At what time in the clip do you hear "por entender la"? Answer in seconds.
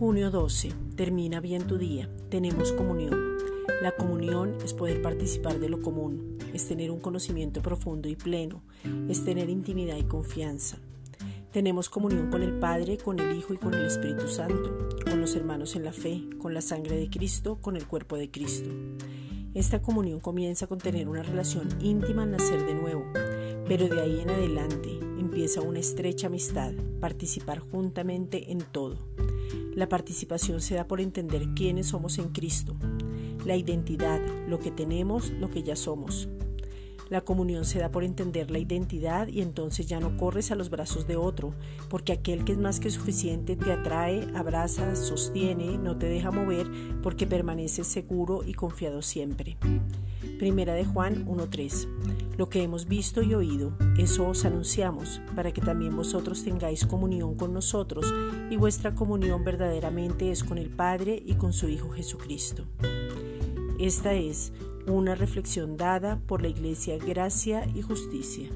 37.90-38.58